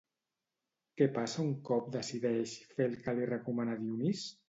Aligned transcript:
Què 1.01 1.07
passa 1.17 1.45
un 1.45 1.53
cop 1.69 1.93
decideix 1.99 2.57
fer 2.75 2.91
el 2.91 2.99
que 3.07 3.19
li 3.21 3.33
recomana 3.37 3.81
Dionís? 3.87 4.29